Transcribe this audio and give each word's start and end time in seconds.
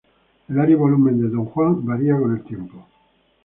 El 0.49 0.57
área 0.59 0.71
y 0.73 0.79
volumen 0.79 1.21
de 1.21 1.29
Don 1.29 1.45
Juan 1.45 1.85
varía 1.85 2.17
con 2.17 2.35
el 2.35 2.41
tiempo. 2.43 2.87